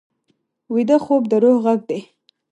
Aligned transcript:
ویده 0.73 0.97
خوب 1.05 1.23
د 1.31 1.33
روح 1.43 1.57
غږ 1.65 1.79
دی 1.89 1.99